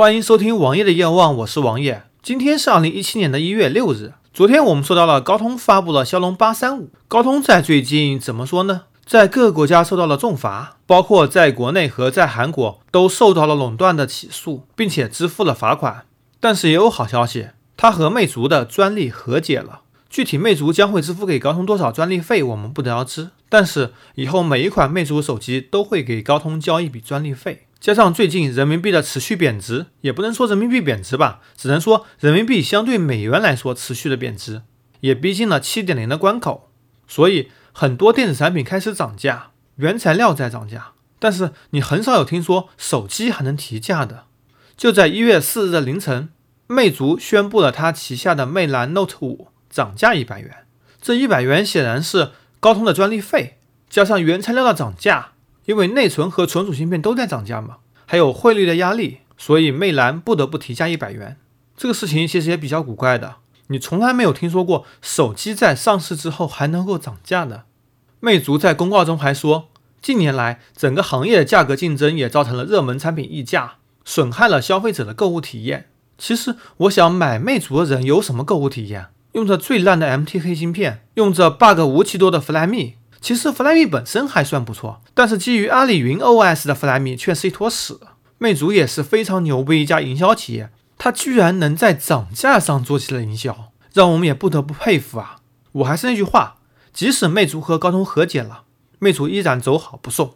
[0.00, 2.04] 欢迎收听王爷的愿望，我是王爷。
[2.22, 4.14] 今天是二零一七年的一月六日。
[4.32, 6.88] 昨天我们说到了高通发布了骁龙八三五。
[7.06, 8.84] 高通在最近怎么说呢？
[9.04, 16.06] 在各个国家受到了重罚，包括在国内和在韩国都受到了垄断的起诉，并且支付了罚款。
[16.40, 19.82] 但是也有好消息，它和魅族的专利和解了。
[20.08, 23.28] 具体魅族将会支付给高通多少专利费，我们不得而知。
[23.50, 27.66] 但是以后每一款魅族手机都会给高通交一笔专利费。
[27.80, 34.62] 加上最近人民币的持续贬值，也不能说人民币贬值吧，只能说人民币相对美元来说持续的贬值，
[35.00, 36.70] 也逼近了七点零的关口。
[37.08, 44.24] 所以很多电子产品开始涨价，原材料在涨价，但是你很少有听说手机还能提价的。
[44.76, 46.28] 就在一月四日的凌晨，
[46.66, 49.48] 魅族宣布了它旗下的魅蓝 Note 五。
[49.70, 50.66] 涨价一百元，
[51.00, 55.34] 这一百元显然是高通的专利费，加上原材料的涨价，
[55.66, 61.36] 因为内存和存储芯片都在涨价嘛，还有汇率的压力，所以魅蓝不得不提价一百元。
[61.76, 63.36] 这个事情其实也比较古怪的，
[63.68, 67.64] 你从来没有听说过手机在上市之后还能够涨价的。
[68.20, 69.68] 魅族在公告中还说，
[70.02, 73.74] 近年来整个行业的价格竞争也造成了热门产品溢价，
[74.04, 75.86] 损害了消费者的购物体验。
[76.18, 79.06] 其实我想买魅族的人有什么购物体验？
[79.32, 87.98] 用着最烂的 MT 黑芯片，用着 bug 无奇多的 Flyme，其实 Flyme 本身还算不错，但是基于阿里云 OS 的 Flyme 却是一坨屎。
[88.38, 95.36] 魅族也是非常牛逼一家营销企业，它居然能在涨价上做起了营销，让我们也不得不佩服啊！
[95.72, 96.56] 我还是那句话，
[96.94, 98.62] 即使魅族和高通和解了，
[98.98, 100.34] 魅族依然走好不送。